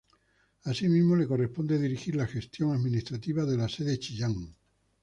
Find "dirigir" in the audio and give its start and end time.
1.77-2.15